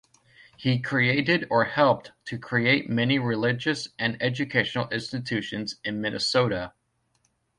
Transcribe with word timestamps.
He 0.57 0.79
created 0.79 1.45
or 1.51 1.65
helped 1.65 2.09
to 2.25 2.39
create 2.39 2.89
many 2.89 3.19
religious 3.19 3.87
and 3.99 4.17
educational 4.19 4.89
institutions 4.89 5.75
in 5.83 6.01
Minnesota. 6.01 6.73